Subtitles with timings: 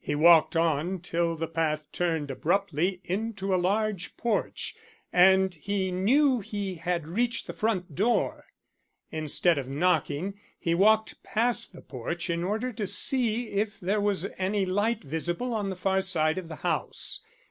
[0.00, 4.74] He walked on till the path turned abruptly into a large porch,
[5.12, 8.46] and he knew he had reached the front door.
[9.10, 14.30] Instead of knocking, he walked past the porch in order to see if there was
[14.38, 17.20] any light visible on the far side of the house.